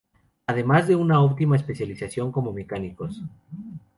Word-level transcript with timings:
Además 0.47 0.87
de 0.87 0.95
una 0.95 1.21
óptima 1.21 1.55
especialización 1.55 2.31
como 2.31 2.51
mecánicos. 2.51 3.21